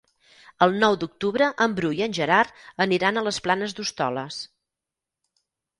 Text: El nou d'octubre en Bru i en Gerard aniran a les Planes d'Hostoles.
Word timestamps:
El 0.65 0.71
nou 0.83 0.95
d'octubre 1.03 1.49
en 1.65 1.75
Bru 1.81 1.93
i 1.99 2.03
en 2.07 2.17
Gerard 2.21 2.65
aniran 2.89 3.19
a 3.23 3.27
les 3.29 3.43
Planes 3.49 3.79
d'Hostoles. 3.81 4.45